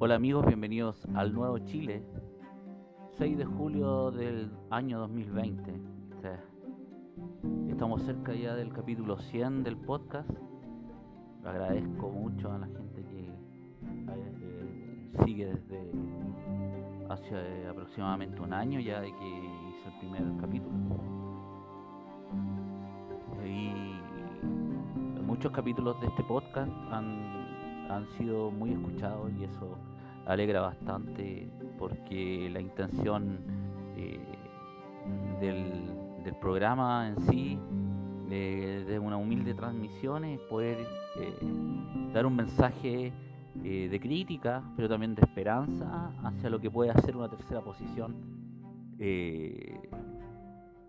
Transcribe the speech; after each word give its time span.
Hola 0.00 0.14
amigos, 0.14 0.46
bienvenidos 0.46 0.96
al 1.16 1.32
Nuevo 1.34 1.58
Chile, 1.58 2.04
6 3.18 3.36
de 3.36 3.44
julio 3.44 4.12
del 4.12 4.48
año 4.70 5.00
2020. 5.00 5.74
Estamos 7.68 8.04
cerca 8.04 8.32
ya 8.32 8.54
del 8.54 8.72
capítulo 8.72 9.18
100 9.18 9.64
del 9.64 9.76
podcast. 9.76 10.30
Agradezco 11.44 12.10
mucho 12.10 12.52
a 12.52 12.58
la 12.58 12.66
gente 12.68 13.04
que 13.06 13.26
eh, 13.26 15.12
sigue 15.24 15.46
desde 15.46 15.90
hace 17.08 17.66
aproximadamente 17.66 18.40
un 18.40 18.52
año 18.52 18.78
ya 18.78 19.00
de 19.00 19.12
que 19.12 19.28
hice 19.68 19.88
el 19.88 19.98
primer 19.98 20.22
capítulo. 20.40 20.78
Y 23.44 23.98
muchos 25.22 25.50
capítulos 25.50 26.00
de 26.00 26.06
este 26.06 26.22
podcast 26.22 26.70
han 26.92 27.67
han 27.88 28.06
sido 28.18 28.50
muy 28.50 28.70
escuchados 28.72 29.30
y 29.38 29.44
eso 29.44 29.76
alegra 30.26 30.60
bastante 30.60 31.48
porque 31.78 32.50
la 32.52 32.60
intención 32.60 33.38
eh, 33.96 34.20
del, 35.40 35.94
programa 36.42 37.08
en 37.08 37.20
sí, 37.30 37.58
de, 38.28 39.00
una 39.02 39.16
humilde 39.16 39.54
transmisión, 39.54 40.26
es 40.26 40.38
poder 40.40 40.76
eh, 41.18 41.34
dar 42.12 42.26
un 42.26 42.36
mensaje 42.36 43.10
eh, 43.64 43.88
de 43.90 44.00
crítica, 44.00 44.62
pero 44.76 44.90
también 44.90 45.14
de 45.14 45.22
esperanza 45.22 46.12
hacia 46.22 46.50
lo 46.50 46.60
que 46.60 46.70
puede 46.70 46.90
hacer 46.90 47.16
una 47.16 47.30
tercera 47.30 47.62
posición. 47.62 48.14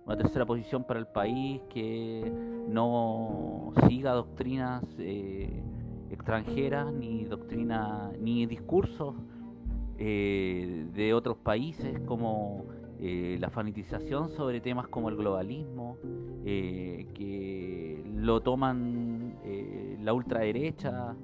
una 0.05 0.17
tercera 0.17 0.45
posición 0.45 0.83
para 0.83 0.99
el 0.99 1.07
país 1.07 1.61
que 1.69 2.29
no 2.67 3.71
siga 3.87 4.11
doctrinas 4.11 4.83
extranjeras, 6.11 6.91
ni 6.93 7.25
doctrina, 7.25 8.11
ni 8.19 8.45
discursos 8.45 9.15
eh, 9.97 10.87
de 10.93 11.13
otros 11.13 11.37
países 11.37 11.99
como 12.01 12.65
eh, 12.99 13.37
la 13.39 13.49
fanatización 13.49 14.29
sobre 14.29 14.61
temas 14.61 14.87
como 14.87 15.09
el 15.09 15.15
globalismo, 15.15 15.97
eh, 16.45 17.07
que 17.13 18.03
lo 18.15 18.41
toman 18.41 19.35
la 20.01 20.13
ultraderecha 20.13 21.15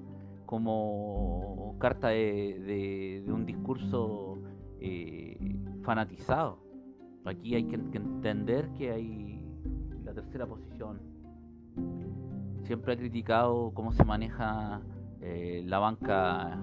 como 0.46 1.76
carta 1.80 2.10
de, 2.10 3.24
un 3.28 3.46
discurso 3.46 4.38
fanatizado. 5.84 6.60
Aquí 7.26 7.56
hay 7.56 7.64
que 7.64 7.76
entender 7.76 8.70
que 8.78 8.92
hay 8.92 9.44
la 10.04 10.14
tercera 10.14 10.46
posición 10.46 11.15
siempre 12.66 12.94
ha 12.94 12.98
criticado 12.98 13.72
cómo 13.74 13.92
se 13.94 14.04
maneja 14.04 14.82
eh, 15.22 15.64
la 15.66 15.80
banca, 15.80 16.58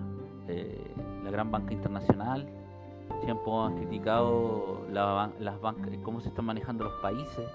eh, 0.48 0.94
la 1.25 1.31
gran 1.31 1.50
banca 1.50 1.72
internacional, 1.72 2.47
siempre 3.25 3.53
han 3.53 3.77
criticado 3.77 4.86
las 4.91 5.61
bancas, 5.61 5.91
cómo 6.03 6.20
se 6.20 6.28
están 6.28 6.44
manejando 6.44 6.84
los 6.84 6.94
países, 6.94 7.47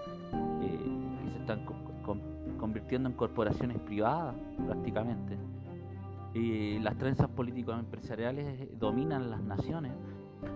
eh, 0.62 0.80
que 1.23 1.31
se 1.31 1.39
están 1.39 1.66
convirtiendo 2.59 3.09
en 3.09 3.16
corporaciones 3.16 3.80
privadas 3.80 4.36
prácticamente. 4.66 5.38
Y 6.34 6.80
las 6.80 6.98
trenzas 6.98 7.30
políticos 7.30 7.78
empresariales 7.80 8.67
dominan 8.80 9.30
las 9.30 9.42
naciones. 9.42 9.92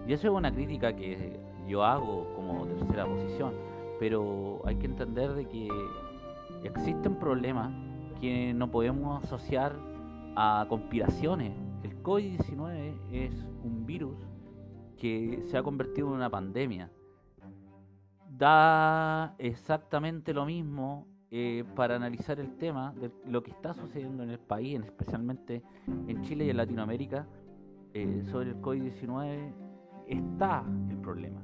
Y 0.08 0.14
eso 0.14 0.28
es 0.28 0.34
una 0.34 0.52
crítica 0.54 0.96
que 0.96 1.40
yo 1.68 1.84
hago 1.84 2.28
como 2.36 2.66
tercera 2.68 3.06
posición, 3.06 3.54
pero 4.00 4.62
hay 4.66 4.76
que 4.76 4.86
entender 4.86 5.34
de 5.34 5.48
que 5.48 5.70
existen 6.64 7.16
problemas 7.16 7.72
que 8.20 8.54
no 8.54 8.70
podemos 8.70 9.24
asociar 9.24 9.76
a 10.36 10.66
conspiraciones. 10.70 11.54
El 11.84 12.02
COVID-19 12.04 12.94
es 13.12 13.46
un 13.64 13.86
virus 13.86 14.16
que 14.98 15.44
se 15.48 15.58
ha 15.58 15.64
convertido 15.64 16.08
en 16.08 16.14
una 16.14 16.30
pandemia. 16.30 16.92
Da 18.38 19.36
exactamente 19.40 20.34
lo 20.34 20.46
mismo 20.46 21.08
eh, 21.32 21.64
para 21.76 21.96
analizar 21.96 22.40
el 22.40 22.56
tema 22.58 22.94
de 22.94 23.12
lo 23.26 23.42
que 23.42 23.52
está 23.52 23.74
sucediendo 23.74 24.24
en 24.24 24.30
el 24.30 24.40
país, 24.40 24.80
especialmente 24.84 25.64
en 26.08 26.22
Chile 26.22 26.46
y 26.46 26.50
en 26.50 26.58
Latinoamérica, 26.58 27.28
eh, 27.94 28.24
sobre 28.32 28.52
el 28.52 28.62
COVID-19. 28.62 29.54
Está 30.08 30.64
el 30.90 30.98
problema. 30.98 31.42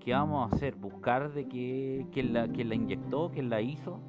¿Qué 0.00 0.12
vamos 0.12 0.52
a 0.52 0.54
hacer? 0.54 0.76
¿Buscar 0.76 1.32
de 1.32 1.48
que, 1.48 2.06
quién, 2.12 2.32
la, 2.32 2.46
quién 2.46 2.68
la 2.68 2.76
inyectó, 2.76 3.30
quién 3.32 3.50
la 3.50 3.60
hizo? 3.60 4.00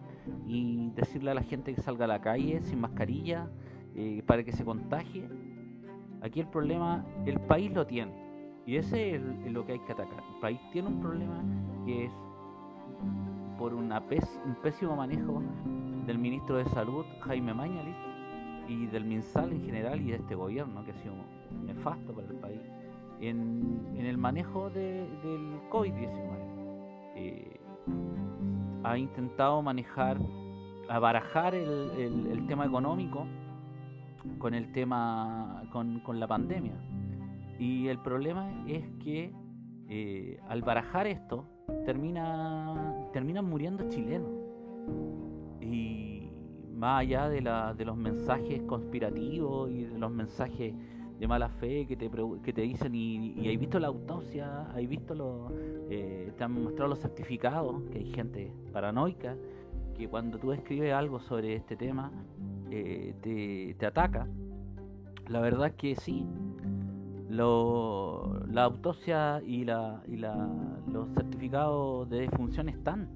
Y 0.45 0.91
decirle 0.91 1.31
a 1.31 1.33
la 1.33 1.43
gente 1.43 1.73
que 1.73 1.81
salga 1.81 2.05
a 2.05 2.07
la 2.07 2.21
calle 2.21 2.61
sin 2.61 2.79
mascarilla 2.79 3.49
eh, 3.95 4.23
para 4.25 4.43
que 4.43 4.51
se 4.51 4.63
contagie. 4.63 5.27
Aquí 6.21 6.39
el 6.39 6.47
problema, 6.47 7.05
el 7.25 7.39
país 7.39 7.71
lo 7.71 7.85
tiene. 7.85 8.11
Y 8.65 8.75
ese 8.75 9.15
es, 9.15 9.21
lo 9.51 9.65
que 9.65 9.73
hay 9.73 9.79
que 9.79 9.93
atacar. 9.93 10.23
El 10.35 10.39
país 10.41 10.59
tiene 10.71 10.89
un 10.89 10.99
problema 10.99 11.43
que 11.85 12.05
es 12.05 12.11
por 13.57 13.73
una 13.73 13.99
un 13.99 14.55
pésimo 14.61 14.95
manejo 14.95 15.41
del 16.05 16.17
ministro 16.17 16.57
de 16.57 16.65
Salud, 16.65 17.05
Jaime 17.21 17.53
Mañalit, 17.53 17.95
y 18.67 18.85
del 18.87 19.05
MinSal 19.05 19.51
en 19.51 19.65
general 19.65 20.01
y 20.01 20.11
de 20.11 20.17
este 20.17 20.35
gobierno 20.35 20.83
que 20.83 20.91
ha 20.91 20.95
sido 20.95 21.15
nefasto 21.65 22.13
para 22.13 22.27
el 22.27 22.35
país, 22.35 22.61
en, 23.21 23.95
el 23.97 24.17
manejo 24.17 24.69
del 24.69 25.07
COVID-19 25.69 26.37
ha 28.83 28.97
intentado 28.97 29.61
manejar, 29.61 30.17
a 30.89 30.99
barajar 30.99 31.53
el, 31.55 32.45
tema 32.47 32.65
económico 32.65 33.27
con 34.39 34.53
el 34.53 34.71
tema, 34.71 35.63
con, 35.71 36.19
la 36.19 36.27
pandemia. 36.27 36.75
Y 37.59 37.87
el 37.87 37.99
problema 37.99 38.49
es 38.67 38.85
que 39.03 39.33
eh, 39.89 40.39
al 40.47 40.61
barajar 40.61 41.07
esto, 41.07 41.45
termina, 41.85 43.09
terminan 43.13 43.45
muriendo 43.45 43.89
chilenos. 43.89 44.29
Y 45.61 46.29
más 46.73 47.01
allá 47.01 47.29
de, 47.29 47.41
la, 47.41 47.73
de 47.73 47.85
los 47.85 47.97
mensajes 47.97 48.61
conspirativos 48.63 49.69
y 49.71 49.83
de 49.83 49.97
los 49.97 50.11
mensajes 50.11 50.73
de 51.19 51.27
mala 51.27 51.49
fe 51.49 51.87
que 51.87 51.95
te, 51.95 52.09
que 52.43 52.53
te 52.53 52.61
dicen 52.61 52.93
y, 52.93 53.33
y 53.33 53.47
hay 53.47 53.57
visto 53.57 53.79
la 53.79 53.87
autopsia, 53.87 54.71
hay 54.73 54.85
visto 54.85 55.15
los, 55.15 55.51
eh, 55.89 56.31
te 56.37 56.43
han 56.43 56.51
mostrado 56.51 56.89
los 56.89 56.99
certificados, 56.99 57.81
que 57.91 57.99
hay 57.99 58.11
gente 58.11 58.51
paranoica, 58.71 59.35
que 59.97 60.07
cuando 60.07 60.37
tú 60.37 60.51
escribes 60.51 60.93
algo 60.93 61.19
sobre 61.19 61.55
este 61.55 61.75
tema 61.75 62.11
eh, 62.69 63.15
te, 63.21 63.75
te, 63.79 63.85
ataca. 63.85 64.27
La 65.27 65.39
verdad 65.39 65.67
es 65.67 65.73
que 65.73 65.95
sí, 65.95 66.25
lo, 67.29 68.39
la 68.47 68.63
autopsia 68.65 69.41
y, 69.45 69.65
la, 69.65 70.03
y 70.07 70.17
la, 70.17 70.47
los 70.91 71.09
certificados 71.15 72.07
de 72.09 72.21
defunción 72.21 72.69
están 72.69 73.09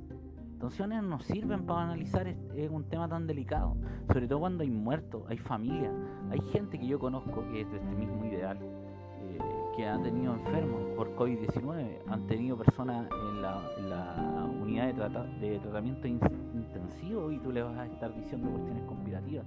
entonces 0.61 1.01
no 1.01 1.19
sirven 1.21 1.65
para 1.65 1.85
analizar 1.85 2.35
un 2.69 2.83
tema 2.83 3.09
tan 3.09 3.25
delicado, 3.25 3.75
sobre 4.05 4.27
todo 4.27 4.41
cuando 4.41 4.61
hay 4.61 4.69
muertos, 4.69 5.23
hay 5.27 5.37
familia, 5.37 5.91
hay 6.29 6.39
gente 6.51 6.77
que 6.77 6.85
yo 6.85 6.99
conozco 6.99 7.43
que 7.49 7.61
es 7.61 7.71
de 7.71 7.77
este 7.77 7.95
mismo 7.95 8.23
ideal, 8.25 8.59
eh, 8.61 9.39
que 9.75 9.87
han 9.87 10.03
tenido 10.03 10.35
enfermos 10.35 10.83
por 10.95 11.15
COVID-19, 11.15 12.01
han 12.07 12.27
tenido 12.27 12.55
personas 12.57 13.09
en 13.09 13.41
la, 13.41 14.47
unidad 14.61 14.93
de, 15.39 15.49
de 15.49 15.59
tratamiento 15.59 16.07
intensivo 16.07 17.31
y 17.31 17.39
tú 17.39 17.51
le 17.51 17.63
vas 17.63 17.75
a 17.79 17.87
estar 17.87 18.13
diciendo 18.13 18.51
cuestiones 18.51 18.83
conspirativas. 18.83 19.45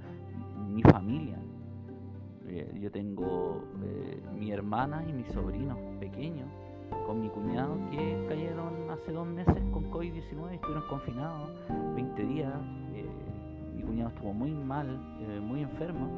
Mi 0.69 0.83
familia, 0.83 1.39
eh, 2.49 2.77
yo 2.81 2.91
tengo 2.91 3.63
eh, 3.85 4.21
mi 4.37 4.51
hermana 4.51 5.05
y 5.09 5.13
mis 5.13 5.29
sobrinos 5.29 5.79
pequeños 6.01 6.49
con 7.07 7.21
mi 7.21 7.29
cuñado 7.29 7.79
que 7.91 8.27
cayeron 8.29 8.91
hace 8.91 9.13
dos 9.13 9.27
meses 9.27 9.55
con 9.73 9.91
COVID-19 9.91 10.53
y 10.53 10.55
estuvieron 10.55 10.89
confinados 10.89 11.51
20 11.95 12.27
días. 12.27 12.53
Eh, 12.95 13.09
mi 13.75 13.83
cuñado 13.83 14.11
estuvo 14.11 14.33
muy 14.33 14.53
mal, 14.53 14.89
eh, 15.21 15.41
muy 15.41 15.63
enfermo. 15.63 16.09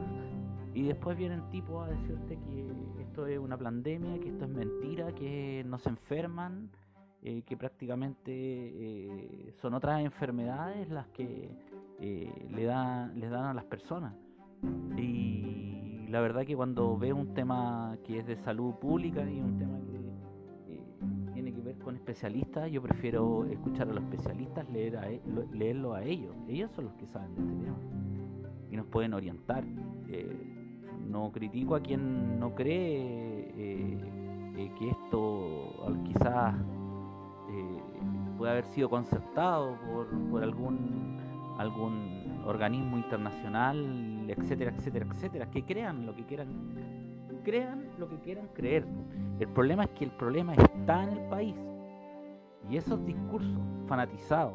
Y 0.75 0.83
después 0.83 1.17
vienen 1.17 1.43
tipos 1.51 1.87
a 1.87 1.91
decirte 1.91 2.39
que 2.39 3.03
esto 3.03 3.27
es 3.27 3.39
una 3.39 3.57
pandemia, 3.57 4.21
que 4.21 4.29
esto 4.29 4.45
es 4.45 4.51
mentira, 4.51 5.13
que 5.15 5.65
no 5.67 5.79
se 5.79 5.89
enferman, 5.89 6.71
eh, 7.23 7.43
que 7.47 7.57
prácticamente 7.57 9.53
son 9.63 9.75
otras 9.75 10.05
enfermedades 10.05 10.89
las 10.91 11.07
que 11.09 11.51
le 11.99 12.65
dan, 12.65 13.19
les 13.19 13.31
dan 13.31 13.45
a 13.45 13.55
las 13.55 13.65
personas. 13.65 14.15
Y 14.97 16.07
la 16.09 16.21
verdad 16.21 16.45
que 16.47 16.55
cuando 16.55 16.97
veo 16.97 17.17
un 17.17 17.35
tema 17.35 17.97
que 18.05 18.19
es 18.19 18.27
de 18.27 18.37
salud 18.37 18.75
pública 18.75 19.23
y 19.29 19.41
un 19.41 19.59
tema 19.59 19.79
que 19.91 19.97
con 21.83 21.95
especialistas, 21.95 22.71
yo 22.71 22.83
prefiero 22.83 23.45
escuchar 23.47 23.89
a 23.89 23.93
los 23.93 24.03
especialistas, 24.03 24.69
leer 24.71 24.97
a, 24.97 25.11
e, 25.11 25.21
leerlo 25.53 25.95
a 25.95 26.03
ellos. 26.03 26.35
Ellos 26.49 26.71
son 26.73 26.87
los 26.87 26.95
que 26.95 27.07
saben 27.07 27.35
de 27.35 27.43
este 27.43 27.65
tema 27.65 27.77
y 28.71 28.77
nos 28.77 28.87
pueden 28.87 29.15
orientar. 29.15 29.65
Eh, 30.09 30.37
no 31.07 31.31
critico 31.31 31.77
a 31.77 31.81
quien 31.81 32.41
no 32.41 32.55
cree 32.55 33.53
eh, 33.57 33.99
eh, 34.57 34.71
que 34.79 34.91
esto 34.91 35.87
quizás 36.05 36.55
puede 38.37 38.53
haber 38.53 38.67
sido 38.67 38.91
concertado 38.91 39.79
por, 39.87 40.09
por 40.31 40.43
algún 40.43 41.17
algún 41.59 42.43
organismo 42.45 42.99
internacional, 42.99 44.29
etcétera, 44.29 44.75
etcétera, 44.77 45.07
etcétera, 45.11 45.51
que 45.51 45.65
crean 45.65 46.05
lo 46.05 46.15
que 46.15 46.25
quieran 46.25 46.49
crean 47.47 47.87
lo 47.97 48.09
que 48.09 48.19
quieran 48.19 48.49
creer. 48.55 48.85
El 49.39 49.47
problema 49.47 49.85
es 49.85 49.91
que 49.91 50.05
el 50.05 50.11
problema 50.11 50.53
está 50.55 51.05
en 51.05 51.11
el 51.11 51.29
país. 51.29 51.55
Y 52.69 52.77
esos 52.77 53.07
discursos 53.07 53.63
fanatizados 53.87 54.55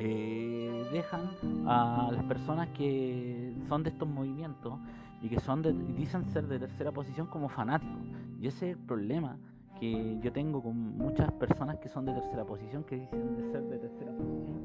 eh, 0.00 0.84
dejan 0.92 1.30
a 1.68 2.10
las 2.10 2.24
personas 2.24 2.68
que 2.70 3.54
son 3.68 3.84
de 3.84 3.90
estos 3.90 4.08
movimientos 4.08 4.74
y 5.22 5.28
que 5.28 5.38
son 5.38 5.62
dicen 5.94 6.24
ser 6.24 6.48
de 6.48 6.58
tercera 6.58 6.90
posición 6.90 7.28
como 7.28 7.48
fanáticos. 7.48 8.02
Y 8.40 8.48
ese 8.48 8.70
es 8.70 8.76
el 8.76 8.84
problema 8.84 9.38
que 9.78 10.18
yo 10.20 10.32
tengo 10.32 10.60
con 10.60 10.98
muchas 10.98 11.30
personas 11.30 11.78
que 11.78 11.88
son 11.88 12.04
de 12.06 12.12
tercera 12.12 12.44
posición, 12.44 12.82
que 12.82 12.96
dicen 12.96 13.36
de 13.36 13.52
ser 13.52 13.62
de 13.62 13.78
tercera 13.78 14.10
posición, 14.10 14.60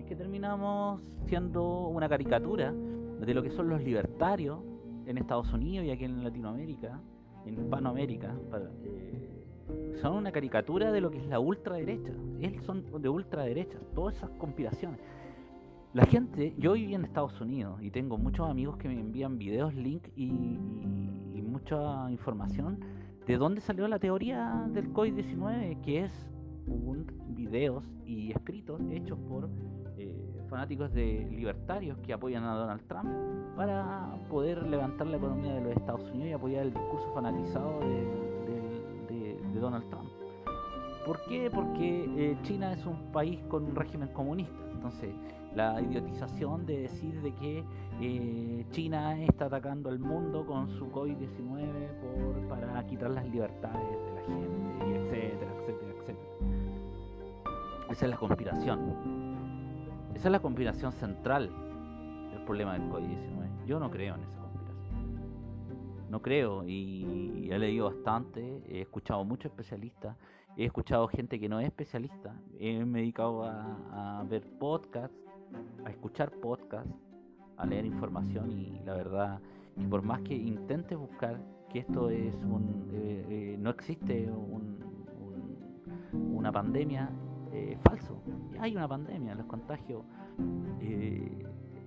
y 0.00 0.02
que 0.02 0.16
terminamos 0.16 1.00
siendo 1.26 1.86
una 1.86 2.08
caricatura 2.08 2.72
de 2.72 3.34
lo 3.34 3.44
que 3.44 3.50
son 3.50 3.68
los 3.68 3.80
libertarios 3.84 4.58
en 5.06 5.18
Estados 5.18 5.52
Unidos 5.52 5.86
y 5.86 5.90
aquí 5.90 6.04
en 6.04 6.22
Latinoamérica, 6.22 7.00
en 7.46 7.54
Hispanoamérica, 7.54 8.34
eh, 8.88 9.96
son 10.00 10.14
una 10.14 10.32
caricatura 10.32 10.92
de 10.92 11.00
lo 11.00 11.10
que 11.10 11.18
es 11.18 11.26
la 11.26 11.40
ultraderecha. 11.40 12.12
Ellos 12.40 12.64
son 12.64 12.84
de 13.00 13.08
ultraderecha, 13.08 13.78
todas 13.94 14.16
esas 14.16 14.30
conspiraciones. 14.30 15.00
La 15.92 16.04
gente, 16.04 16.54
yo 16.58 16.74
viví 16.74 16.94
en 16.94 17.04
Estados 17.04 17.40
Unidos 17.40 17.80
y 17.80 17.90
tengo 17.90 18.18
muchos 18.18 18.50
amigos 18.50 18.76
que 18.76 18.88
me 18.88 19.00
envían 19.00 19.38
videos, 19.38 19.74
links 19.74 20.10
y, 20.14 20.58
y 21.34 21.42
mucha 21.42 22.10
información 22.10 22.80
de 23.26 23.36
dónde 23.38 23.60
salió 23.60 23.88
la 23.88 23.98
teoría 23.98 24.66
del 24.68 24.92
COVID-19, 24.92 25.80
que 25.80 26.04
es 26.04 26.12
un 26.66 27.06
videos 27.28 27.84
y 28.04 28.32
escritos 28.32 28.80
hechos 28.90 29.18
por 29.28 29.48
fanáticos 30.56 30.90
de 30.94 31.28
libertarios 31.32 31.98
que 31.98 32.14
apoyan 32.14 32.42
a 32.44 32.54
Donald 32.54 32.80
Trump 32.88 33.10
para 33.56 34.16
poder 34.30 34.62
levantar 34.62 35.06
la 35.06 35.18
economía 35.18 35.52
de 35.52 35.60
los 35.60 35.72
Estados 35.72 36.10
Unidos 36.12 36.28
y 36.28 36.32
apoyar 36.32 36.62
el 36.62 36.72
discurso 36.72 37.12
fanatizado 37.12 37.80
de, 37.80 38.26
Donald 39.60 39.88
Trump. 39.88 40.08
¿Por 41.04 41.20
qué? 41.26 41.50
Porque 41.50 42.04
eh, 42.16 42.36
China 42.42 42.72
es 42.74 42.84
un 42.84 43.10
país 43.10 43.40
con 43.48 43.64
un 43.64 43.74
régimen 43.74 44.08
comunista. 44.08 44.54
Entonces, 44.72 45.14
la 45.54 45.80
idiotización 45.80 46.66
de 46.66 46.82
decir 46.82 47.20
de 47.22 47.34
que 47.34 47.64
eh, 48.00 48.66
China 48.70 49.18
está 49.22 49.46
atacando 49.46 49.88
al 49.88 49.98
mundo 49.98 50.44
con 50.46 50.68
su 50.68 50.90
COVID-19 50.90 52.48
para 52.48 52.86
quitar 52.86 53.10
las 53.10 53.26
libertades 53.28 53.90
de 53.90 54.14
la 54.14 54.20
gente, 54.26 55.00
etcétera, 55.00 55.52
etcétera, 55.58 55.92
etcétera. 56.00 56.28
Esa 57.90 58.04
es 58.04 58.10
la 58.10 58.16
conspiración. 58.18 59.35
Esa 60.16 60.28
es 60.28 60.32
la 60.32 60.40
conspiración 60.40 60.92
central 60.92 61.50
del 62.30 62.42
problema 62.46 62.72
del 62.72 62.88
COVID-19. 62.88 63.66
Yo 63.66 63.78
no 63.78 63.90
creo 63.90 64.14
en 64.14 64.22
esa 64.22 64.38
conspiración. 64.40 66.08
No 66.08 66.22
creo 66.22 66.66
y 66.66 67.50
he 67.50 67.58
leído 67.58 67.84
bastante, 67.84 68.62
he 68.66 68.80
escuchado 68.80 69.22
muchos 69.26 69.52
especialistas, 69.52 70.16
he 70.56 70.64
escuchado 70.64 71.06
gente 71.06 71.38
que 71.38 71.50
no 71.50 71.60
es 71.60 71.66
especialista, 71.66 72.34
he 72.58 72.82
me 72.82 73.00
dedicado 73.00 73.44
a, 73.44 74.20
a 74.20 74.24
ver 74.24 74.42
podcasts 74.58 75.14
a 75.84 75.90
escuchar 75.90 76.30
podcasts, 76.30 76.94
a 77.58 77.66
leer 77.66 77.84
información 77.84 78.50
y 78.52 78.80
la 78.86 78.94
verdad 78.94 79.38
que 79.78 79.86
por 79.86 80.00
más 80.00 80.22
que 80.22 80.34
intente 80.34 80.96
buscar 80.96 81.38
que 81.70 81.80
esto 81.80 82.08
es 82.08 82.34
un, 82.36 82.88
eh, 82.90 83.26
eh, 83.28 83.56
no 83.58 83.68
existe 83.68 84.30
una 86.14 86.50
pandemia, 86.50 87.10
eh, 87.52 87.78
falso. 87.82 88.20
Hay 88.58 88.76
una 88.76 88.88
pandemia, 88.88 89.34
los 89.34 89.46
contagios 89.46 90.04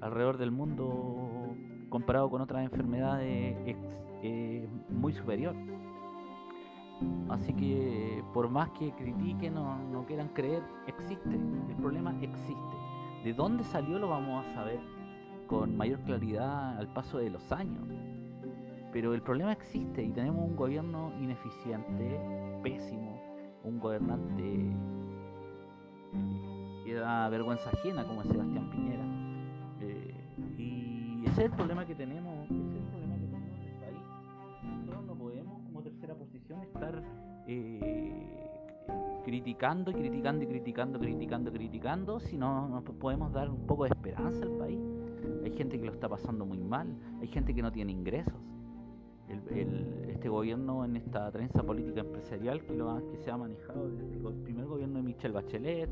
alrededor 0.02 0.38
del 0.38 0.52
mundo 0.52 1.56
comparado 1.90 2.30
con 2.30 2.42
otras 2.42 2.64
enfermedades 2.64 3.78
es 4.24 4.70
muy 4.90 5.14
superior. 5.14 5.56
Así 7.30 7.54
que 7.54 8.24
por 8.34 8.50
más 8.50 8.70
que 8.72 8.92
critiquen 8.92 9.58
o 9.58 9.78
no 9.78 10.06
quieran 10.06 10.30
creer, 10.30 10.62
existe. 10.88 11.30
El 11.70 11.76
problema 11.78 12.16
existe. 12.22 12.76
¿De 13.24 13.34
dónde 13.34 13.64
salió 13.64 14.00
lo 14.00 14.10
vamos 14.10 14.46
a 14.46 14.54
saber 14.54 14.80
con 15.48 15.76
mayor 15.78 16.00
claridad 16.02 16.78
al 16.78 16.88
paso 16.94 17.20
de 17.20 17.30
los 17.30 17.52
años? 17.52 17.88
Pero 18.92 19.14
el 19.14 19.22
problema 19.22 19.52
existe 19.52 20.04
y 20.04 20.12
tenemos 20.12 20.44
un 20.44 20.56
gobierno 20.56 21.14
ineficiente, 21.20 22.20
pésimo, 22.64 23.22
un 23.64 23.80
gobernante 23.80 24.76
da 26.94 27.30
vergüenza 27.30 27.70
ajena 27.70 28.06
como 28.06 28.22
es 28.22 28.28
Sebastián 28.30 28.70
Piñera. 28.70 29.06
Eh, 29.82 30.14
y 30.58 31.26
ese 31.26 31.46
es 31.46 31.52
el 31.52 31.52
problema 31.52 31.86
que 31.86 31.96
tenemos, 31.96 32.46
ese 32.46 32.54
es 32.54 32.76
el 32.76 32.90
problema 32.90 33.16
que 33.16 33.26
tenemos 33.26 33.60
en 33.60 33.68
el 33.68 33.80
país. 33.80 34.02
Nosotros 34.64 35.06
no 35.06 35.16
podemos 35.16 35.62
como 35.64 35.82
tercera 35.82 36.16
posición 36.16 36.62
estar 36.62 37.04
eh, 37.48 38.50
criticando 39.24 39.92
y 39.92 39.94
criticando 39.94 40.44
y 40.44 40.48
criticando, 40.48 41.00
criticando, 41.00 41.52
criticando, 41.52 42.20
si 42.20 42.38
no, 42.38 42.84
podemos 43.00 43.32
dar 43.32 43.50
un 43.50 43.66
poco 43.68 43.84
de 43.84 43.90
esperanza 43.90 44.44
al 44.44 44.52
país. 44.52 44.80
Hay 45.44 45.52
gente 45.52 45.80
que 45.80 45.86
lo 45.86 45.92
está 45.92 46.10
pasando 46.10 46.46
muy 46.46 46.60
mal, 46.60 46.88
hay 47.22 47.28
gente 47.28 47.54
que 47.54 47.62
no 47.62 47.72
tiene 47.72 47.92
ingresos. 47.92 48.34
este 49.28 50.30
gobierno 50.30 50.84
en 50.84 50.96
esta 50.96 51.32
trenza 51.32 51.64
política 51.64 52.02
empresarial 52.02 52.64
que, 52.66 52.74
lo 52.74 53.08
que 53.12 53.18
se 53.18 53.30
ha 53.30 53.38
manejado 53.38 53.90
desde 53.90 54.28
el 54.28 54.34
primer 54.44 54.66
gobierno 54.66 54.98
de 54.98 55.04
Michelle 55.04 55.34
Bachelet, 55.34 55.90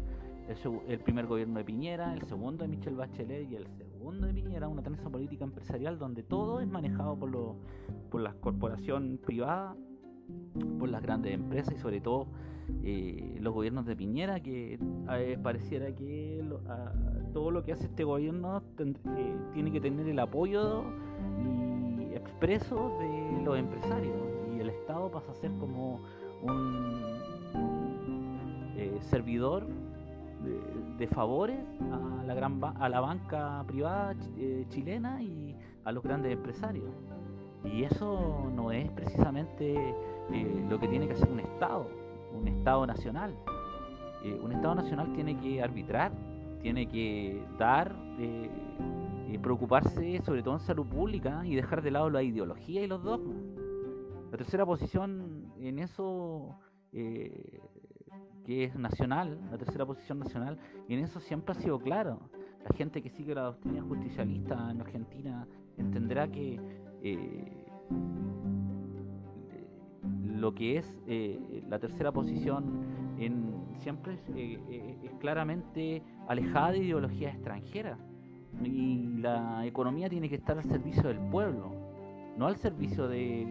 el, 0.88 1.00
primer 1.00 1.28
gobierno 1.28 1.60
de 1.60 1.66
Piñera, 1.66 2.14
el 2.14 2.24
segundo 2.24 2.64
de 2.64 2.70
Michelle 2.70 2.96
Bachelet 2.96 3.52
y 3.52 3.56
el 3.56 3.68
segundo 3.78 4.28
de 4.28 4.34
Piñera, 4.34 4.68
una 4.68 4.82
trenza 4.82 5.10
política 5.10 5.44
empresarial 5.44 6.00
donde 6.00 6.24
todo 6.24 6.62
es 6.62 6.68
manejado 6.68 7.18
por, 7.18 7.30
lo, 7.30 7.56
por 8.10 8.22
la 8.22 8.34
corporación 8.34 9.20
privada, 9.24 9.76
por 10.80 10.90
las 10.90 11.02
grandes 11.02 11.34
empresas 11.34 11.76
y 11.76 11.78
sobre 11.78 12.02
todo 12.02 12.28
eh, 12.84 13.38
los 13.42 13.54
gobiernos 13.54 13.86
de 13.86 13.96
Piñera, 13.96 14.40
que 14.42 14.80
eh, 15.12 15.40
pareciera 15.42 15.94
que 15.94 16.44
todo 17.34 17.52
lo 17.52 17.64
que 17.64 17.74
hace 17.74 17.86
este 17.86 18.04
gobierno 18.04 18.62
eh, 18.80 19.36
tiene 19.54 19.72
que 19.72 19.82
tener 19.82 20.08
el 20.08 20.20
apoyo 20.20 20.84
y 21.40 22.14
expreso 22.16 22.98
de 23.00 23.44
los 23.44 23.58
empresarios. 23.58 24.16
Y 24.56 24.60
el 24.60 24.70
Estado 24.70 25.12
pasa 25.12 25.32
a 25.32 25.36
ser 25.36 25.52
como 25.60 26.02
un 26.44 27.08
servidor 29.02 29.66
de, 30.98 31.08
favores 31.08 31.60
a 31.92 32.24
la 32.24 32.34
gran 32.34 32.60
a 32.64 32.90
la 32.90 33.00
banca 33.00 33.64
privada 33.68 34.16
chilena 34.70 35.22
y 35.22 35.56
a 35.86 35.92
los 35.92 36.04
grandes 36.04 36.34
empresarios 36.34 36.90
y 37.64 37.84
eso 37.84 38.50
no 38.54 38.72
es 38.72 38.90
precisamente 38.92 39.96
lo 40.70 40.80
que 40.80 40.88
tiene 40.88 41.08
que 41.08 41.14
hacer 41.14 41.30
un 41.30 41.40
Estado 41.40 41.88
un 42.34 42.48
Estado 42.48 42.86
nacional. 42.86 43.36
Eh, 44.24 44.40
un 44.42 44.52
Estado 44.52 44.76
nacional 44.76 45.14
tiene 45.14 45.38
que 45.38 45.62
arbitrar, 45.62 46.12
tiene 46.62 46.88
que 46.88 47.44
dar, 47.58 47.96
eh, 48.20 48.50
preocuparse 49.42 50.20
sobre 50.24 50.42
todo 50.42 50.56
en 50.56 50.60
salud 50.62 50.88
pública 50.88 51.46
y 51.46 51.56
dejar 51.56 51.82
de 51.82 51.92
lado 51.92 52.10
la 52.10 52.24
ideología 52.24 52.82
y 52.82 52.88
los 52.88 53.04
dogmas. 53.04 53.38
La 54.32 54.38
tercera 54.38 54.66
posición 54.66 55.54
en 55.60 55.80
eso, 55.80 56.58
eh, 56.92 57.62
que 58.48 58.64
es 58.64 58.76
nacional, 58.76 59.38
la 59.52 59.58
tercera 59.58 59.86
posición 59.86 60.20
nacional, 60.20 60.58
en 60.88 61.00
eso 61.00 61.20
siempre 61.20 61.52
ha 61.52 61.56
sido 61.56 61.78
claro. 61.80 62.30
La 62.64 62.76
gente 62.76 63.04
que 63.04 63.10
sigue 63.10 63.36
la 63.36 63.44
doctrina 63.44 63.82
justicialista 63.84 64.72
en 64.72 64.82
Argentina 64.82 65.46
entenderá 65.78 66.30
que 66.30 66.60
lo 70.24 70.54
que 70.54 70.78
es 70.78 70.98
eh, 71.08 71.64
la 71.68 71.80
tercera 71.80 72.12
posición 72.12 72.86
en, 73.20 73.54
siempre 73.80 74.14
es, 74.14 74.30
eh, 74.30 74.60
eh, 74.70 75.12
claramente 75.20 76.02
alejada 76.28 76.72
de 76.72 76.80
ideologías 76.80 77.34
extranjeras 77.34 78.00
y 78.64 79.18
la 79.18 79.66
economía 79.66 80.10
tiene 80.10 80.30
que 80.30 80.36
estar 80.36 80.58
al 80.58 80.64
servicio 80.64 81.04
del 81.04 81.20
pueblo, 81.20 81.74
no 82.38 82.48
al 82.48 82.56
servicio 82.58 83.08
de, 83.08 83.46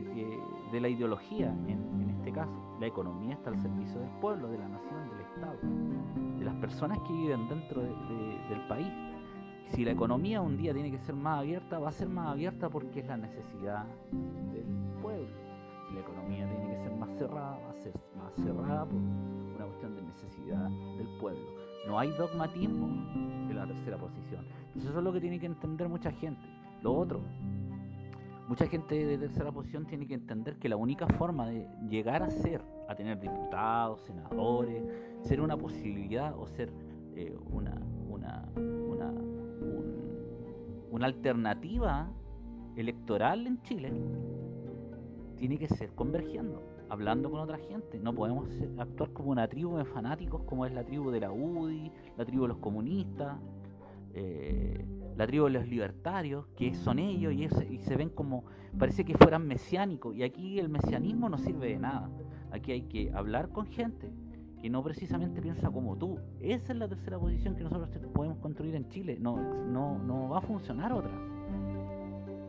la 0.72 0.88
ideología 0.88 1.54
en, 1.68 2.15
este 2.26 2.32
caso. 2.32 2.76
La 2.80 2.86
economía 2.86 3.34
está 3.34 3.50
al 3.50 3.60
servicio 3.60 4.00
del 4.00 4.10
pueblo, 4.20 4.48
de 4.48 4.58
la 4.58 4.68
nación, 4.68 5.08
del 5.10 5.20
Estado, 5.20 5.58
de 6.38 6.44
las 6.44 6.54
personas 6.56 6.98
que 7.06 7.12
viven 7.12 7.48
dentro 7.48 7.82
del 7.82 8.66
país. 8.68 8.92
Si 9.68 9.84
la 9.84 9.92
economía 9.92 10.40
un 10.40 10.56
día 10.56 10.72
tiene 10.72 10.90
que 10.90 10.98
ser 10.98 11.14
más 11.14 11.40
abierta, 11.40 11.78
va 11.78 11.88
a 11.88 11.92
ser 11.92 12.08
más 12.08 12.28
abierta 12.28 12.68
porque 12.68 13.00
es 13.00 13.06
la 13.06 13.16
necesidad 13.16 13.84
del 14.52 14.66
pueblo. 15.00 15.28
Si 15.88 15.94
la 15.94 16.00
economía 16.00 16.48
tiene 16.48 16.66
cerrada 17.16 17.58
va 17.58 17.70
a 17.70 17.74
ser 17.74 17.92
más 18.16 18.32
cerrada 18.34 18.84
por 18.84 18.98
una 18.98 19.64
cuestión 19.66 19.96
de 19.96 20.02
necesidad 20.02 20.68
del 20.98 21.08
pueblo. 21.18 21.40
No 21.86 21.98
hay 21.98 22.10
dogmatismo 22.10 22.86
en 22.86 23.56
la 23.56 23.66
tercera 23.66 23.96
posición. 23.96 24.44
Entonces 24.66 24.90
eso 24.90 24.98
es 24.98 25.04
lo 25.04 25.12
que 25.12 25.20
tiene 25.20 25.38
que 25.38 25.46
entender 25.46 25.88
mucha 25.88 26.10
gente. 26.12 26.42
Lo 26.82 26.94
otro, 26.94 27.20
mucha 28.48 28.66
gente 28.66 29.06
de 29.06 29.18
tercera 29.18 29.50
posición 29.52 29.86
tiene 29.86 30.06
que 30.06 30.14
entender 30.14 30.56
que 30.56 30.68
la 30.68 30.76
única 30.76 31.06
forma 31.06 31.48
de 31.48 31.68
llegar 31.88 32.22
a 32.22 32.30
ser, 32.30 32.62
a 32.88 32.94
tener 32.94 33.18
diputados, 33.18 34.02
senadores, 34.02 34.82
ser 35.22 35.40
una 35.40 35.56
posibilidad 35.56 36.34
o 36.38 36.46
ser 36.46 36.70
eh, 37.14 37.36
una, 37.50 37.74
una, 38.08 38.48
una, 38.56 39.12
una 40.90 41.06
alternativa 41.06 42.08
electoral 42.76 43.46
en 43.46 43.60
Chile 43.62 43.92
tiene 45.36 45.58
que 45.58 45.68
ser 45.68 45.90
convergiendo, 45.94 46.62
hablando 46.88 47.30
con 47.30 47.40
otra 47.40 47.58
gente. 47.58 47.98
No 47.98 48.14
podemos 48.14 48.48
actuar 48.78 49.10
como 49.12 49.30
una 49.30 49.48
tribu 49.48 49.76
de 49.76 49.84
fanáticos 49.84 50.42
como 50.42 50.66
es 50.66 50.72
la 50.72 50.84
tribu 50.84 51.10
de 51.10 51.20
la 51.20 51.32
UDI, 51.32 51.92
la 52.16 52.24
tribu 52.24 52.42
de 52.42 52.48
los 52.48 52.58
comunistas, 52.58 53.36
eh, 54.14 54.84
la 55.16 55.26
tribu 55.26 55.46
de 55.46 55.52
los 55.52 55.68
libertarios, 55.68 56.46
que 56.56 56.74
son 56.74 56.98
ellos 56.98 57.32
y, 57.32 57.44
y 57.74 57.78
se 57.78 57.96
ven 57.96 58.10
como, 58.10 58.44
parece 58.78 59.04
que 59.04 59.16
fueran 59.16 59.46
mesiánicos. 59.46 60.14
Y 60.14 60.22
aquí 60.22 60.58
el 60.58 60.68
mesianismo 60.68 61.28
no 61.28 61.38
sirve 61.38 61.68
de 61.68 61.78
nada. 61.78 62.10
Aquí 62.50 62.72
hay 62.72 62.82
que 62.82 63.10
hablar 63.12 63.48
con 63.50 63.66
gente 63.66 64.12
que 64.60 64.70
no 64.70 64.82
precisamente 64.82 65.40
piensa 65.40 65.70
como 65.70 65.96
tú. 65.96 66.18
Esa 66.40 66.72
es 66.72 66.78
la 66.78 66.88
tercera 66.88 67.18
posición 67.18 67.56
que 67.56 67.64
nosotros 67.64 67.88
podemos 68.12 68.38
construir 68.38 68.74
en 68.74 68.88
Chile. 68.88 69.18
No, 69.20 69.36
no, 69.36 69.98
no 69.98 70.30
va 70.30 70.38
a 70.38 70.42
funcionar 70.42 70.92
otra. 70.92 71.12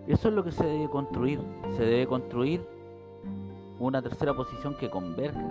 Eso 0.08 0.30
es 0.30 0.34
lo 0.34 0.44
que 0.44 0.52
se 0.52 0.66
debe 0.66 0.90
construir. 0.90 1.40
Se 1.76 1.84
debe 1.84 2.08
construir 2.08 2.62
una 3.80 4.02
tercera 4.02 4.34
posición 4.34 4.76
que 4.78 4.90
converja, 4.90 5.46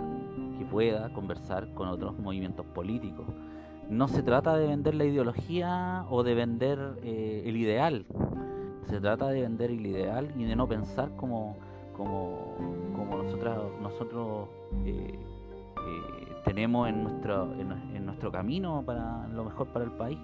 que 0.59 0.65
pueda 0.65 1.13
conversar 1.13 1.73
con 1.75 1.89
otros 1.89 2.19
movimientos 2.19 2.65
políticos. 2.67 3.27
No 3.89 4.09
se 4.09 4.23
trata 4.23 4.57
de 4.57 4.67
vender 4.67 4.95
la 4.95 5.05
ideología 5.05 6.05
o 6.11 6.23
de 6.23 6.35
vender 6.35 6.99
eh, 7.03 7.45
el 7.47 7.57
ideal. 7.57 8.07
Se 8.89 9.01
trata 9.01 9.29
de 9.29 9.43
vender 9.43 9.71
el 9.71 9.87
ideal 9.87 10.33
y 10.37 10.45
de 10.45 10.57
no 10.57 10.69
pensar 10.69 11.11
como, 11.17 11.57
como, 11.97 12.55
como 12.95 13.23
nosotros, 13.23 13.73
nosotros 13.81 14.49
eh, 14.85 15.19
eh, 15.19 16.33
tenemos 16.45 16.89
en 16.89 17.03
nuestro, 17.05 17.53
en 17.55 18.07
nuestro 18.07 18.31
camino 18.31 18.83
para 18.85 19.27
lo 19.29 19.45
mejor 19.45 19.69
para 19.69 19.85
el 19.85 19.93
país 19.93 20.19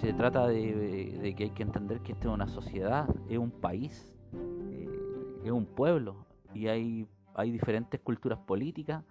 se 0.00 0.12
trata 0.12 0.46
de, 0.46 1.34
que 1.36 1.44
hay 1.44 1.50
que 1.50 1.62
entender 1.62 2.00
que 2.00 2.12
esto 2.12 2.28
es 2.28 2.34
una 2.34 2.48
sociedad, 2.48 3.08
es 3.28 3.38
un 3.38 3.50
país, 3.50 4.14
es 5.44 5.50
un 5.50 5.64
pueblo 5.64 6.26
y 6.54 6.68
hay, 6.68 7.08
hay 7.34 7.50
diferentes 7.50 8.00
culturas 8.00 8.38
políticas, 8.40 9.02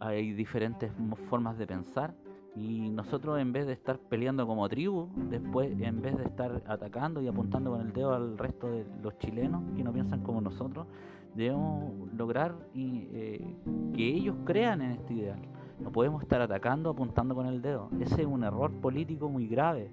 hay 0.00 0.32
diferentes 0.32 0.92
formas 1.28 1.56
de 1.58 1.66
pensar 1.66 2.14
y 2.58 2.90
nosotros 2.90 3.38
en 3.38 3.52
vez 3.52 3.66
de 3.66 3.72
estar 3.72 3.98
peleando 3.98 4.46
como 4.46 4.68
tribu, 4.68 5.08
después 5.30 5.70
en 5.80 6.02
vez 6.02 6.16
de 6.16 6.24
estar 6.24 6.62
atacando 6.66 7.22
y 7.22 7.28
apuntando 7.28 7.70
con 7.70 7.80
el 7.80 7.92
dedo 7.92 8.14
al 8.14 8.36
resto 8.36 8.70
de 8.70 8.84
los 9.02 9.16
chilenos 9.18 9.62
que 9.76 9.84
no 9.84 9.92
piensan 9.92 10.22
como 10.22 10.40
nosotros, 10.40 10.86
debemos 11.34 11.92
lograr 12.14 12.54
eh, 12.74 13.54
que 13.94 14.08
ellos 14.08 14.36
crean 14.44 14.82
en 14.82 14.92
este 14.92 15.14
ideal 15.14 15.40
no 15.80 15.92
podemos 15.92 16.22
estar 16.22 16.40
atacando, 16.40 16.90
apuntando 16.90 17.34
con 17.34 17.46
el 17.46 17.62
dedo. 17.62 17.88
Ese 18.00 18.22
es 18.22 18.26
un 18.26 18.42
error 18.42 18.72
político 18.80 19.28
muy 19.28 19.46
grave, 19.46 19.90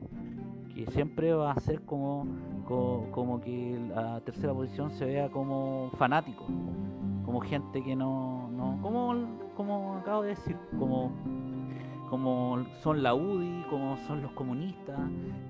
que 0.73 0.85
siempre 0.87 1.33
va 1.33 1.51
a 1.51 1.59
ser 1.59 1.81
como, 1.81 2.25
como, 2.65 3.39
que 3.41 3.79
la 3.93 4.19
tercera 4.21 4.53
posición 4.53 4.91
se 4.91 5.05
vea 5.05 5.29
como 5.29 5.91
fanático, 5.97 6.45
como 7.23 7.39
gente 7.41 7.83
que 7.83 7.95
no, 7.95 8.49
no 8.51 8.79
como, 8.81 9.15
como 9.55 9.97
acabo 9.97 10.23
de 10.23 10.29
decir, 10.29 10.57
como 10.77 11.11
como 12.15 12.65
son 12.81 13.03
la 13.03 13.13
UDI, 13.13 13.65
como 13.69 13.97
son 14.07 14.21
los 14.21 14.31
comunistas, 14.31 14.97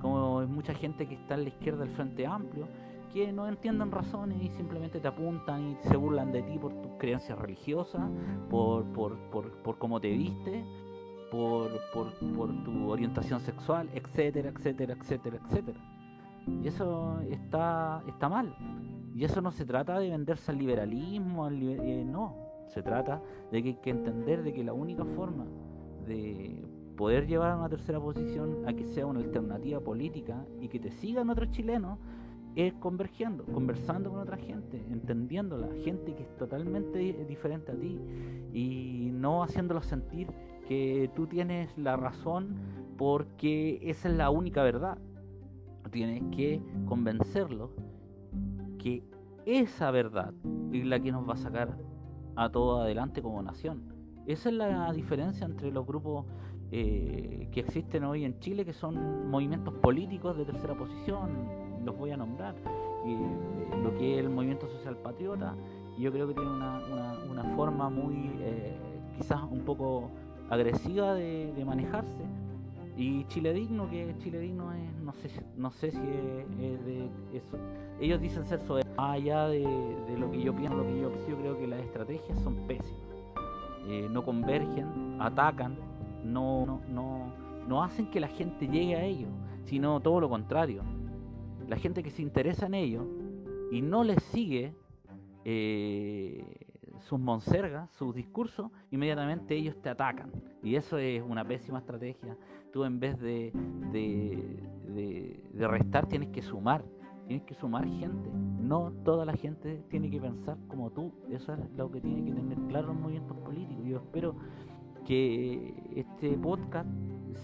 como 0.01 0.41
mucha 0.47 0.73
gente 0.73 1.07
que 1.07 1.13
está 1.13 1.35
en 1.35 1.43
la 1.43 1.49
izquierda 1.49 1.85
del 1.85 1.93
Frente 1.93 2.25
Amplio, 2.25 2.67
que 3.13 3.31
no 3.31 3.47
entienden 3.47 3.91
razones 3.91 4.41
y 4.41 4.49
simplemente 4.49 4.99
te 4.99 5.07
apuntan 5.07 5.69
y 5.69 5.77
se 5.87 5.95
burlan 5.95 6.31
de 6.31 6.41
ti 6.41 6.57
por 6.57 6.73
tus 6.81 6.93
creencias 6.97 7.37
religiosas, 7.37 8.01
por, 8.49 8.83
por, 8.93 9.15
por, 9.29 9.51
por 9.61 9.77
cómo 9.77 10.01
te 10.01 10.09
viste, 10.09 10.65
por, 11.29 11.69
por, 11.93 12.11
por 12.35 12.63
tu 12.63 12.89
orientación 12.89 13.41
sexual, 13.41 13.87
etcétera, 13.93 14.49
etcétera, 14.49 14.95
etcétera, 14.99 15.39
etcétera. 15.45 15.79
Y 16.63 16.67
eso 16.67 17.19
está, 17.29 18.01
está 18.07 18.27
mal. 18.27 18.55
Y 19.13 19.23
eso 19.23 19.39
no 19.39 19.51
se 19.51 19.65
trata 19.65 19.99
de 19.99 20.09
venderse 20.09 20.49
al 20.49 20.57
liberalismo, 20.57 21.47
eh, 21.47 22.03
no. 22.03 22.33
Se 22.69 22.81
trata 22.81 23.21
de 23.51 23.61
que 23.61 23.69
hay 23.69 23.75
que 23.75 23.91
entender 23.91 24.41
de 24.41 24.51
que 24.51 24.63
la 24.63 24.73
única 24.73 25.05
forma 25.05 25.45
de 26.05 26.63
poder 26.95 27.27
llevar 27.27 27.51
a 27.51 27.57
una 27.57 27.69
tercera 27.69 27.99
posición 27.99 28.67
a 28.67 28.73
que 28.73 28.85
sea 28.85 29.05
una 29.05 29.19
alternativa 29.19 29.79
política 29.79 30.45
y 30.61 30.69
que 30.69 30.79
te 30.79 30.91
sigan 30.91 31.29
otros 31.29 31.51
chilenos 31.51 31.99
es 32.55 32.73
convergiendo, 32.75 33.43
conversando 33.45 34.09
con 34.09 34.19
otra 34.19 34.37
gente, 34.37 34.81
entendiéndola, 34.89 35.67
gente 35.83 36.15
que 36.15 36.23
es 36.23 36.37
totalmente 36.37 36.99
diferente 37.25 37.73
a 37.73 37.75
ti 37.75 37.99
y 38.53 39.09
no 39.11 39.43
haciéndolo 39.43 39.81
sentir 39.81 40.29
que 40.67 41.11
tú 41.15 41.27
tienes 41.27 41.77
la 41.77 41.97
razón 41.97 42.55
porque 42.97 43.79
esa 43.83 44.07
es 44.07 44.15
la 44.15 44.29
única 44.29 44.63
verdad. 44.63 44.97
Tienes 45.91 46.23
que 46.35 46.61
convencerlo 46.85 47.71
que 48.79 49.03
esa 49.45 49.91
verdad 49.91 50.33
es 50.71 50.85
la 50.85 50.99
que 50.99 51.11
nos 51.11 51.27
va 51.27 51.33
a 51.33 51.37
sacar 51.37 51.77
a 52.37 52.49
todo 52.49 52.81
adelante 52.81 53.21
como 53.21 53.41
nación. 53.41 53.94
Esa 54.27 54.49
es 54.49 54.55
la 54.55 54.91
diferencia 54.91 55.45
entre 55.45 55.71
los 55.71 55.85
grupos 55.85 56.25
eh, 56.71 57.47
que 57.51 57.59
existen 57.59 58.03
hoy 58.03 58.25
en 58.25 58.39
Chile, 58.39 58.65
que 58.65 58.73
son 58.73 59.29
movimientos 59.29 59.73
políticos 59.75 60.35
de 60.35 60.45
tercera 60.45 60.73
posición, 60.73 61.29
los 61.85 61.95
voy 61.95 62.09
a 62.09 62.17
nombrar, 62.17 62.55
y, 63.05 63.13
eh, 63.13 63.83
lo 63.83 63.95
que 63.95 64.15
es 64.15 64.25
el 64.25 64.31
movimiento 64.31 64.67
social 64.67 64.97
patriota, 64.97 65.55
yo 65.99 66.11
creo 66.11 66.27
que 66.27 66.33
tiene 66.33 66.49
una, 66.49 66.81
una, 67.29 67.43
forma 67.55 67.89
muy, 67.89 68.31
eh, 68.39 68.75
quizás 69.15 69.41
un 69.43 69.59
poco 69.59 70.09
agresiva 70.49 71.13
de, 71.13 71.63
manejarse. 71.65 72.23
Y 72.97 73.25
Chile 73.25 73.53
Digno, 73.53 73.89
que 73.89 74.15
Chile 74.19 74.39
Digno 74.39 74.73
es, 74.73 74.99
no 75.03 75.13
sé, 75.13 75.29
no 75.55 75.69
sé 75.69 75.91
si 75.91 75.97
es, 75.97 76.85
de 76.85 77.09
eso. 77.33 77.57
Ellos 77.99 78.19
dicen 78.21 78.45
ser 78.45 78.61
sobre 78.61 78.85
allá 78.97 79.47
de, 79.47 79.63
lo 80.17 80.31
que 80.31 80.41
yo 80.41 80.55
pienso, 80.55 80.77
lo 80.77 80.83
que 80.83 80.99
yo 80.99 81.11
yo 81.29 81.37
creo 81.37 81.57
que 81.57 81.67
las 81.67 81.79
estrategias 81.81 82.39
son 82.39 82.55
pésimas. 82.67 83.04
Eh, 83.87 84.07
no 84.09 84.23
convergen, 84.23 85.17
atacan, 85.19 85.77
no, 86.23 86.65
no, 86.65 86.81
no, 86.89 87.33
no 87.67 87.83
hacen 87.83 88.07
que 88.07 88.19
la 88.19 88.27
gente 88.27 88.67
llegue 88.67 88.95
a 88.95 89.03
ellos, 89.03 89.29
sino 89.65 89.99
todo 89.99 90.19
lo 90.19 90.29
contrario 90.29 90.81
la 91.67 91.77
gente 91.77 92.03
que 92.03 92.11
se 92.11 92.21
interesa 92.21 92.67
en 92.67 92.73
ello 92.75 93.05
y 93.71 93.81
no 93.81 94.03
les 94.03 94.21
sigue 94.23 94.73
eh, 95.43 96.43
sus 97.01 97.19
monsergas, 97.19 97.89
sus 97.91 98.13
discursos, 98.15 98.71
inmediatamente 98.91 99.55
ellos 99.55 99.75
te 99.81 99.89
atacan. 99.89 100.31
Y 100.63 100.75
eso 100.75 100.97
es 100.97 101.21
una 101.21 101.45
pésima 101.45 101.79
estrategia. 101.79 102.37
Tú 102.71 102.83
en 102.83 102.99
vez 102.99 103.19
de, 103.19 103.51
de, 103.91 105.39
de, 105.53 105.67
restar 105.67 106.07
tienes 106.07 106.29
que 106.29 106.41
sumar. 106.41 106.83
Tienes 107.27 107.45
que 107.45 107.55
sumar 107.55 107.87
gente. 107.87 108.29
No 108.59 108.91
toda 109.03 109.25
la 109.25 109.33
gente 109.33 109.83
tiene 109.89 110.09
que 110.09 110.19
pensar 110.19 110.57
como 110.67 110.91
tú. 110.91 111.11
Eso 111.29 111.53
es 111.53 111.59
lo 111.75 111.91
que 111.91 112.01
tiene 112.01 112.23
que 112.23 112.31
tener 112.31 112.57
claro 112.67 112.87
los 112.87 112.97
movimientos 112.97 113.37
políticos. 113.37 113.83
Yo 113.85 113.97
espero 113.97 114.35
que 115.05 115.73
este 115.95 116.31
podcast 116.37 116.89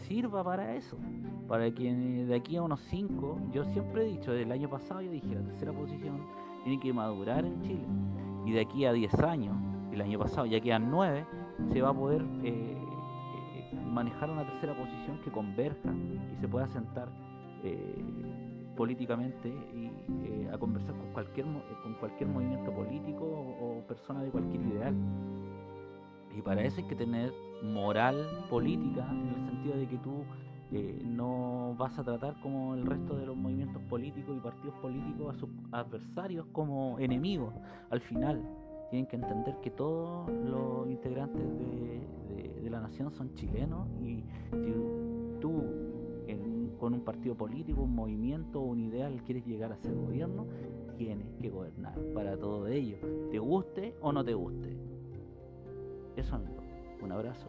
sirva 0.07 0.43
para 0.43 0.75
eso, 0.75 0.97
para 1.47 1.71
que 1.71 1.93
de 1.93 2.35
aquí 2.35 2.57
a 2.57 2.63
unos 2.63 2.81
5, 2.89 3.49
yo 3.53 3.63
siempre 3.65 4.03
he 4.03 4.11
dicho, 4.17 4.31
del 4.31 4.51
año 4.51 4.69
pasado 4.69 5.01
yo 5.01 5.11
dije, 5.11 5.35
la 5.35 5.43
tercera 5.43 5.71
posición 5.71 6.21
tiene 6.63 6.79
que 6.79 6.91
madurar 6.91 7.45
en 7.45 7.61
Chile, 7.61 7.85
y 8.45 8.51
de 8.51 8.61
aquí 8.61 8.85
a 8.85 8.93
10 8.93 9.13
años, 9.19 9.55
el 9.91 10.01
año 10.01 10.17
pasado 10.17 10.47
ya 10.47 10.59
quedan 10.59 10.89
9, 10.89 11.25
se 11.71 11.81
va 11.81 11.89
a 11.89 11.93
poder 11.93 12.23
eh, 12.43 12.75
eh, 12.75 13.75
manejar 13.85 14.29
una 14.31 14.45
tercera 14.45 14.75
posición 14.75 15.19
que 15.23 15.31
converja, 15.31 15.93
que 16.29 16.37
se 16.39 16.47
pueda 16.47 16.67
sentar 16.67 17.09
eh, 17.63 18.50
políticamente 18.75 19.49
y 19.49 19.91
a 20.51 20.57
conversar 20.57 20.95
con 20.95 21.11
cualquier, 21.13 21.45
con 21.83 21.93
cualquier 21.95 22.29
movimiento 22.29 22.71
político 22.73 23.23
o 23.25 23.83
persona 23.87 24.21
de 24.23 24.29
cualquier 24.29 24.61
ideal. 24.61 24.95
Y 26.37 26.41
para 26.41 26.63
eso 26.63 26.81
hay 26.81 26.87
que 26.87 26.95
tener 26.95 27.33
moral 27.63 28.45
política, 28.49 29.07
en 29.09 29.27
el 29.27 29.45
sentido 29.45 29.77
de 29.77 29.87
que 29.87 29.97
tú 29.97 30.23
eh, 30.71 31.01
no 31.03 31.75
vas 31.77 31.97
a 31.99 32.03
tratar 32.03 32.39
como 32.41 32.75
el 32.75 32.85
resto 32.85 33.17
de 33.17 33.25
los 33.25 33.35
movimientos 33.35 33.81
políticos 33.83 34.35
y 34.37 34.39
partidos 34.39 34.73
políticos 34.75 35.35
a 35.35 35.39
sus 35.39 35.49
adversarios 35.71 36.45
como 36.53 36.97
enemigos. 36.99 37.53
Al 37.89 37.99
final, 37.99 38.41
tienen 38.89 39.07
que 39.07 39.17
entender 39.17 39.55
que 39.61 39.71
todos 39.71 40.29
los 40.29 40.89
integrantes 40.89 41.41
de, 41.41 42.69
la 42.69 42.79
nación 42.79 43.11
son 43.11 43.35
chilenos 43.35 43.85
y 44.01 44.23
si 44.51 44.73
tú 45.41 45.61
con 46.79 46.93
un 46.93 47.01
partido 47.01 47.35
político, 47.35 47.81
un 47.81 47.95
movimiento, 47.95 48.61
un 48.61 48.79
ideal 48.79 49.21
quieres 49.23 49.45
llegar 49.45 49.71
a 49.71 49.77
ser 49.77 49.93
gobierno, 49.95 50.47
tienes 50.97 51.33
que 51.39 51.49
gobernar 51.49 51.99
para 52.13 52.37
todo 52.37 52.67
ello, 52.67 52.97
te 53.31 53.39
guste 53.39 53.95
o 54.01 54.11
no 54.11 54.23
te 54.23 54.33
guste. 54.33 54.77
Eso 56.15 56.35
amigo. 56.35 56.61
Un 57.01 57.11
abrazo 57.11 57.47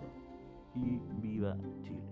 y 0.74 1.00
viva 1.20 1.56
Chile. 1.82 2.11